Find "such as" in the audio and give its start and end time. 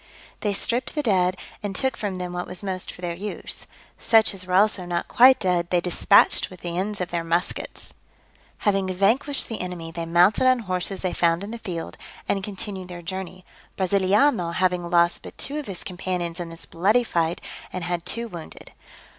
3.99-4.47